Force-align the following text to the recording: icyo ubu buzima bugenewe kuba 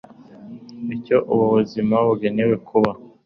icyo 0.95 1.17
ubu 1.31 1.45
buzima 1.55 1.95
bugenewe 2.07 2.55
kuba 2.67 2.91